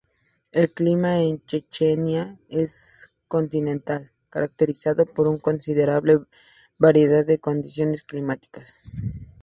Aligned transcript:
El 0.51 0.73
clima 0.73 1.19
en 1.19 1.45
Chechenia 1.45 2.35
es 2.49 3.11
continental, 3.27 4.11
caracterizado 4.31 5.05
por 5.05 5.27
una 5.27 5.37
considerable 5.37 6.21
variedad 6.79 7.23
de 7.23 7.37
condiciones 7.37 8.03
climáticas. 8.05 8.73